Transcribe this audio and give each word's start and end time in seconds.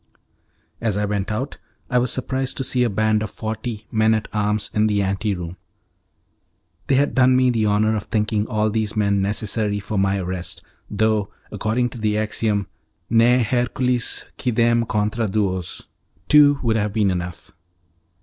As 0.81 0.97
I 0.97 1.05
went 1.05 1.31
out 1.31 1.59
I 1.87 1.99
was 1.99 2.11
surprised 2.11 2.57
to 2.57 2.63
see 2.63 2.83
a 2.83 2.89
band 2.89 3.21
of 3.21 3.29
forty 3.29 3.85
men 3.91 4.15
at 4.15 4.27
arms 4.33 4.71
in 4.73 4.87
the 4.87 5.03
ante 5.03 5.35
room. 5.35 5.57
They 6.87 6.95
had 6.95 7.13
done 7.13 7.35
me 7.35 7.51
the 7.51 7.67
honour 7.67 7.95
of 7.95 8.05
thinking 8.05 8.47
all 8.47 8.71
these 8.71 8.95
men 8.95 9.21
necessary 9.21 9.79
for 9.79 9.99
my 9.99 10.17
arrest, 10.17 10.63
though, 10.89 11.29
according 11.51 11.89
to 11.89 11.99
the 11.99 12.17
axiom 12.17 12.65
'Ne 13.11 13.43
Hercules 13.43 14.25
quidem 14.39 14.87
contra 14.87 15.27
duos', 15.27 15.85
two 16.27 16.59
would 16.63 16.77
have 16.77 16.93
been 16.93 17.11
enough. 17.11 17.51